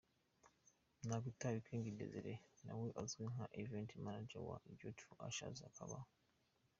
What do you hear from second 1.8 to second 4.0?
Desire nawe uzwi nka Event